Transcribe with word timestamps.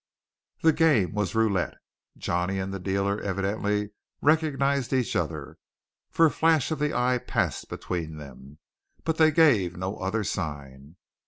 The 0.63 0.73
game 0.73 1.13
was 1.13 1.35
roulette. 1.35 1.75
Johnny 2.17 2.57
and 2.57 2.73
the 2.73 2.79
dealer 2.79 3.21
evidently 3.21 3.91
recognized 4.19 4.93
each 4.93 5.15
other, 5.15 5.59
for 6.09 6.25
a 6.25 6.31
flash 6.31 6.71
of 6.71 6.79
the 6.79 6.91
eye 6.91 7.19
passed 7.19 7.69
between 7.69 8.17
them, 8.17 8.57
but 9.03 9.17
they 9.19 9.29
gave 9.29 9.77
no 9.77 9.97
other 9.97 10.23
sign. 10.23 10.95